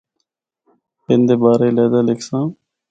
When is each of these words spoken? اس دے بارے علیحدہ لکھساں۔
اس 1.11 1.19
دے 1.27 1.35
بارے 1.41 1.67
علیحدہ 1.71 1.99
لکھساں۔ 2.07 2.45